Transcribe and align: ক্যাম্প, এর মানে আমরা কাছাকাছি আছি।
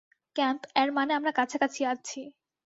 ক্যাম্প, 0.35 0.61
এর 0.75 0.89
মানে 0.91 1.11
আমরা 1.13 1.31
কাছাকাছি 1.31 1.81
আছি। 1.85 2.21